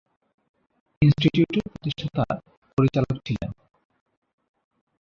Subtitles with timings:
[1.01, 2.25] ইনস্টিটিউটের প্রতিষ্ঠাতা
[2.77, 3.51] পরিচালক ছিলেন।